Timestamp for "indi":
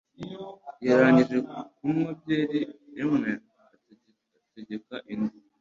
5.13-5.37